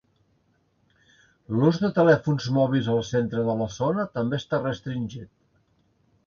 L'ús 1.55 1.77
de 1.83 1.91
telèfons 1.97 2.47
mòbils 2.55 2.89
al 2.95 3.03
centre 3.11 3.45
de 3.51 3.55
la 3.61 3.69
zona 3.77 4.07
també 4.17 4.41
està 4.43 4.63
restringit. 4.65 5.31